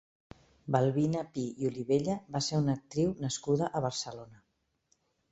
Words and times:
Balbina 0.75 1.19
Pi 1.35 1.43
i 1.63 1.67
Olivella 1.69 2.15
va 2.35 2.41
ser 2.45 2.57
una 2.61 2.75
actriu 2.81 3.11
nascuda 3.27 3.69
a 3.81 3.83
Barcelona. 3.87 4.41